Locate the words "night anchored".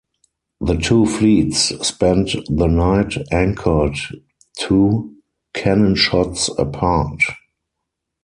2.65-3.97